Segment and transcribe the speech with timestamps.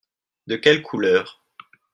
[0.47, 1.43] De quelle couleur?